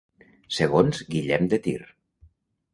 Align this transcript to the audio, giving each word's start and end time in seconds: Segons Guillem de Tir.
Segons 0.59 1.03
Guillem 1.13 1.47
de 1.53 1.61
Tir. 1.69 1.79